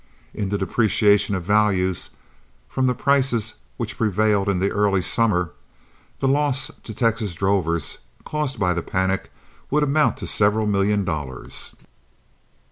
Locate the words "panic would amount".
8.81-10.17